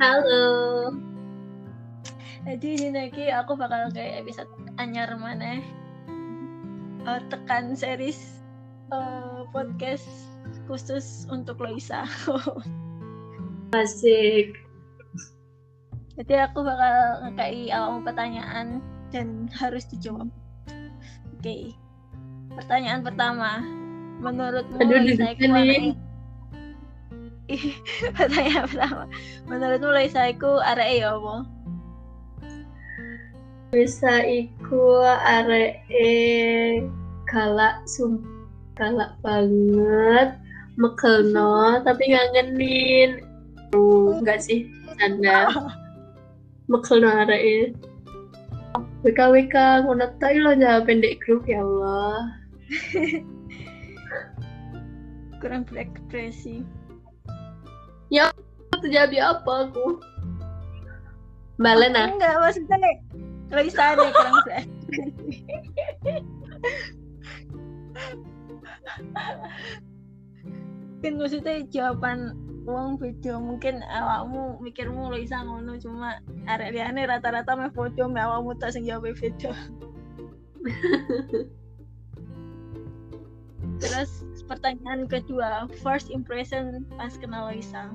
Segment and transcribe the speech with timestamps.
[0.00, 0.88] Halo.
[2.48, 4.48] Jadi ini lagi aku bakal kayak episode
[4.80, 5.60] anyar mana
[7.04, 8.40] uh, tekan series
[8.96, 10.08] uh, podcast
[10.64, 12.08] khusus untuk Loisa.
[13.76, 14.56] Asik.
[16.16, 18.80] Jadi aku bakal ngekai awakmu pertanyaan
[19.12, 20.32] dan harus dijawab.
[21.36, 21.44] Oke.
[21.44, 21.64] Okay.
[22.56, 23.60] Pertanyaan pertama.
[24.24, 26.08] Menurutmu Aduh, Loisa arek-
[28.16, 29.04] pertanyaan pertama.
[29.48, 31.34] Menurutmu Loisa iku arek ya apa?
[33.70, 35.86] Bisa iku arek
[37.30, 38.18] galak sum
[38.74, 40.34] galak banget
[40.74, 43.22] mekelno tapi ngangenin
[43.76, 44.66] oh, enggak sih
[44.98, 45.46] canda
[46.66, 47.76] mekelno arek
[49.06, 52.34] WKWK ngono tak lo jawab pendek grup ya Allah
[55.40, 56.60] Kurang berekspresi.
[58.10, 60.02] Itu jadi apa aku
[61.60, 62.76] balen ah Enggak, maksudnya
[63.50, 64.46] Loisa nih kurang.
[71.02, 72.38] Kan maksudnya jawaban
[72.68, 78.54] uang beda mungkin awakmu mikirmu Loisa ngono cuma arek liyane rata-rata meh foto meh awakmu
[78.54, 79.50] tak sing jawab beda.
[83.82, 87.86] Terus pertanyaan kedua, first impression pas kenal Loisa.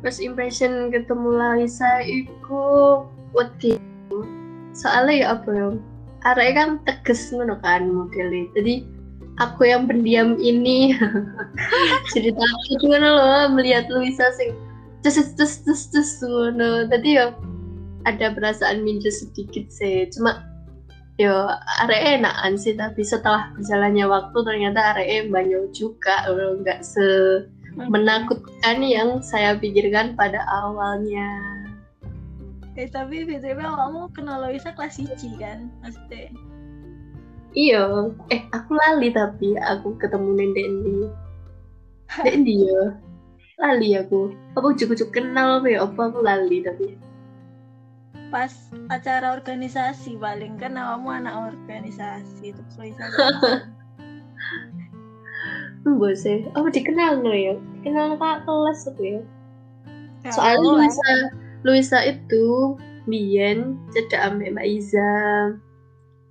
[0.00, 3.04] first impression ketemu Laisa iku
[3.36, 3.76] wedi.
[4.72, 5.68] Soalnya ya apa ya?
[6.34, 8.46] Arek kan tegas ngono kan modelnya.
[8.56, 8.86] Jadi
[9.42, 10.94] aku yang pendiam ini.
[12.14, 14.54] Jadi takut ngono loh melihat Luisa sing
[15.02, 16.86] tes tes tes tes ngono.
[16.88, 17.34] Jadi ya
[18.06, 20.06] ada perasaan minder sedikit sih.
[20.14, 20.46] Cuma
[21.18, 21.50] yo
[21.82, 27.06] arek enakan sih tapi setelah berjalannya waktu ternyata arek banyak juga nggak se
[27.74, 31.58] menakutkan yang saya pikirkan pada awalnya.
[32.78, 35.10] Eh tapi BTW awakmu kenal Loisa kelas 1
[35.42, 35.66] kan?
[35.82, 36.30] Maksudnya
[37.56, 40.98] Iya, eh aku lali tapi aku ketemu Nende Dendi.
[42.26, 42.82] Dendi ya,
[43.58, 44.30] lali aku.
[44.54, 45.78] Apa cukup kenal apa ya?
[45.82, 47.07] Apa aku lali tapi.
[48.28, 48.52] Pas
[48.92, 52.76] acara organisasi paling kan awakmu anak organisasi terus
[55.88, 57.54] Enggak sih, apa dikenal nggak ya?
[57.80, 59.20] Dikenal kak kelas apa ya?
[60.26, 61.10] Ya, Soalnya oh, Luisa,
[61.64, 62.76] Luisa itu
[63.08, 65.12] Bian cedak ambek Mbak Iza.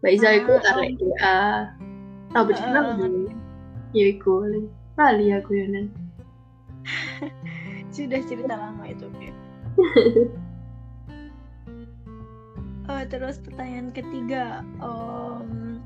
[0.06, 1.40] Mbak Iza itu Ah, arek DA.
[2.36, 3.14] Tahu betul Ah, ah, kenal
[3.96, 4.46] Ya iku,
[5.00, 5.66] lali aku ya
[7.96, 9.36] sudah cerita lama itu Beb.
[12.88, 15.84] Oh, terus pertanyaan ketiga, Om,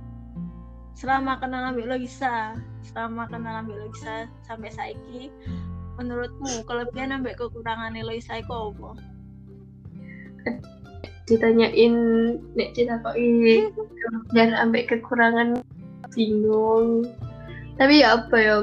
[0.94, 2.53] selama kenal ambil Loisa,
[2.85, 5.34] selama kenal ambil Loisa sampai saiki,
[5.97, 8.91] menurutmu kelebihan ambil kekurangan Loisa itu apa?
[11.31, 11.95] ditanyain
[12.59, 13.72] nek ditakoi
[14.35, 15.63] dan ambek kekurangan
[16.11, 17.07] bingung.
[17.79, 18.56] Tapi ya apa ya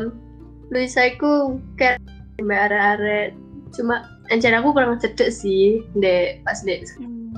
[0.68, 1.96] Luisa iku kayak
[2.44, 3.28] mbak arek-arek.
[3.72, 6.84] Cuma ancar aku kurang cedek sih dek pas dek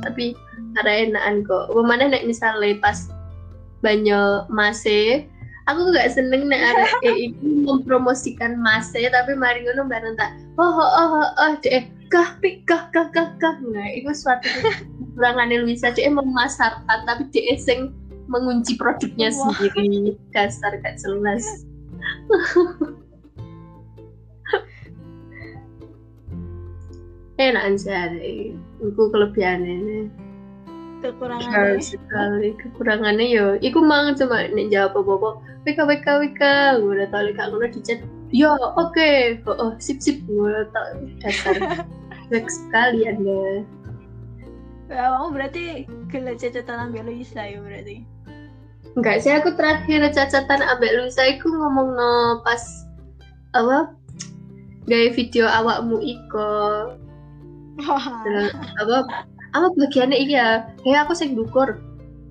[0.03, 0.35] tapi
[0.79, 1.73] ada enakan kok.
[1.75, 3.11] Mana nek misalnya pas
[3.81, 5.25] banyak mase
[5.65, 6.93] aku gak seneng nek arek
[7.33, 12.35] itu mempromosikan mase tapi mari ngono bareng tak oh oh oh oh, oh dek kah
[12.43, 13.55] pik kah kah kah kah.
[13.63, 15.95] Nah itu suatu kekurangan Luisa.
[15.95, 17.95] Dia memasarkan tapi dia sing
[18.27, 19.55] mengunci produknya Wah.
[19.55, 20.19] sendiri.
[20.35, 21.65] Dasar gak jelas.
[27.41, 30.11] Enak sih itu kelebihannya.
[30.11, 30.30] Kekurangan
[31.01, 33.47] Benar sekali kekurangannya yo.
[33.65, 35.41] Iku mang cuma nek jawab apa-apa.
[35.65, 36.43] WK WK WK
[36.81, 39.41] gue udah tau kak ngono di chat yo oke.
[39.49, 40.21] Oh, oh, sip sip.
[40.29, 41.57] Gue udah tau dasar.
[42.31, 43.67] Baik sekali anda
[44.91, 45.63] Ya, kamu berarti
[46.11, 48.03] gila cacatan ambil Luisa ya berarti.
[48.99, 52.59] enggak sih aku terakhir cacatan ambek Luisa iku ngomong no pas
[53.55, 53.95] apa?
[54.91, 56.51] Gaya video awakmu iko.
[58.83, 58.97] Apa
[59.51, 61.83] apa bagiannya iya kayak aku sing dukur.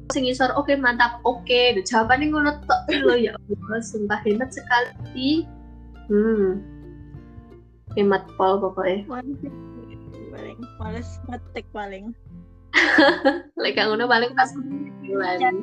[0.10, 1.46] Sing isor oke mantap oke.
[1.46, 1.78] Okay.
[1.84, 2.82] jawabannya ngono tok.
[3.06, 5.46] Lo ya Allah sumpah hebat sekali.
[6.10, 6.64] Hmm.
[7.94, 9.06] Hemat pol pokoknya.
[9.06, 12.16] Paling males ngetik paling.
[13.60, 14.54] lek like, ngono paling pas
[15.04, 15.58] bulan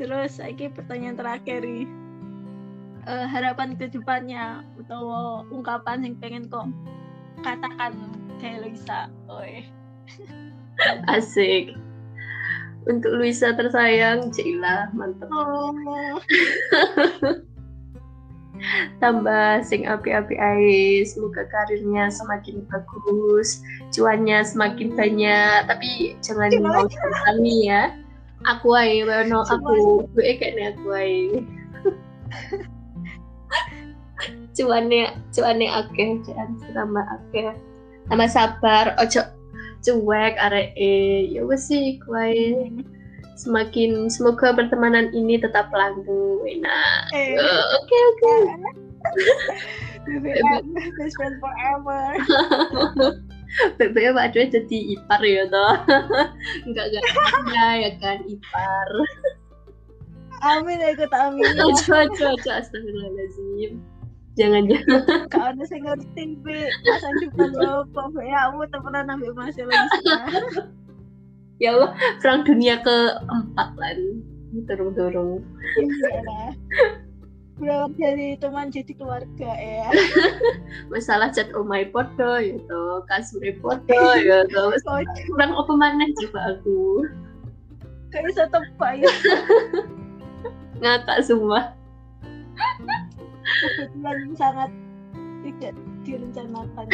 [0.00, 1.86] Terus lagi pertanyaan terakhir nih.
[3.02, 6.70] Eh, harapan ke depannya atau ungkapan yang pengen kok
[7.40, 7.96] katakan
[8.38, 9.08] kayak Luisa.
[9.32, 9.64] Oi.
[11.16, 11.72] asik.
[12.84, 15.30] Untuk Luisa tersayang Cila mantap.
[15.30, 15.72] Oh.
[19.02, 23.62] tambah sing api-api ae semoga karirnya semakin bagus
[23.94, 25.58] cuannya semakin banyak.
[25.66, 26.86] Tapi jangan mau
[27.26, 27.94] kami ya.
[28.50, 30.06] Aku ae no aku.
[30.14, 31.46] Gue kayaknya aku ae
[34.52, 37.56] cuannya cuannya akeh jangan tambah akeh.
[38.08, 39.22] Tambah sabar ojo
[39.82, 40.78] cuek arek
[41.32, 42.54] ya wes sih kue
[43.34, 47.02] semakin semoga pertemanan ini tetap langgeng enak.
[47.16, 47.34] Eh.
[47.40, 48.34] oke oke.
[51.00, 52.04] Best friend forever.
[53.76, 55.76] BBM ada jadi ipar ya toh.
[56.66, 57.04] Enggak enggak.
[57.04, 58.90] Ada ya kan ipar.
[60.42, 62.50] Amin ya ikut amin ojo ojo ojo.
[62.50, 63.91] Astagfirullahaladzim
[64.36, 66.64] jangan jangan Kak ada saya ngerti bi.
[66.88, 70.00] Masa depan apa ya aku temenan ambil masih lagi
[71.60, 73.92] ya Allah perang dunia keempat lah
[74.66, 75.30] dorong dorong
[75.78, 76.56] iya.
[77.60, 79.92] Berawal dari teman jadi keluarga ya.
[80.88, 83.04] Masalah chat oh my podo ya toh.
[83.06, 84.80] Kasur podo ya kok
[85.30, 87.06] kurang apa mana coba aku.
[88.08, 89.12] Gak bisa tebak ya.
[90.80, 91.76] Ngakak semua
[93.62, 94.70] kebetulan sangat
[95.42, 96.86] tidak direncanakan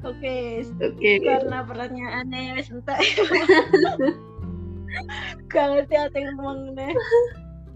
[0.00, 2.96] Oke, oke karena pertanyaannya wis entek.
[5.52, 6.96] Gak ngerti yang ngomong nih.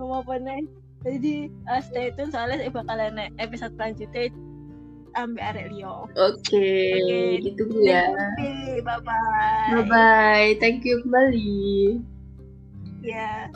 [0.00, 0.64] Ngomong apa nih.
[1.04, 1.34] Jadi
[1.68, 4.32] uh, stay tune soalnya saya bakal enek episode selanjutnya
[5.14, 6.06] ambil arek Leo.
[6.14, 7.20] oke Oke.
[7.42, 8.10] gitu ya
[8.82, 9.70] bye bye.
[9.72, 11.98] bye bye thank you kembali
[13.04, 13.52] Ya.